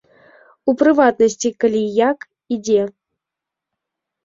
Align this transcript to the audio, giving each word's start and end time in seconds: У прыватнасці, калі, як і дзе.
У 0.71 0.73
прыватнасці, 0.79 1.51
калі, 1.65 1.83
як 2.09 2.27
і 2.57 2.59
дзе. 2.65 2.81